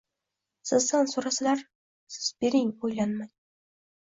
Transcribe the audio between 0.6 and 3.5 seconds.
Sizdan so’rasalar, siz bering, o’ylanmang.!..